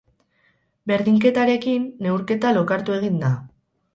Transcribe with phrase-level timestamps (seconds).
[0.91, 3.33] Berdinketarekin, neurketa lokartu egin da.